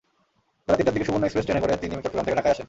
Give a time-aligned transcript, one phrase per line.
[0.67, 2.59] বেলা তিনটার দিকে সুবর্ণ এক্সপ্রেস ট্রেনে করে তিনি চট্টগ্রাম থেকে ঢাকায় আসেন।